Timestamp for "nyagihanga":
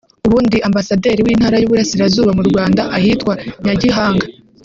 3.63-4.25